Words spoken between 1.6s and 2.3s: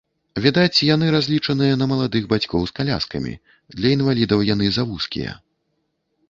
на маладых